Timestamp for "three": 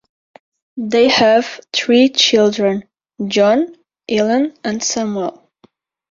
1.71-2.09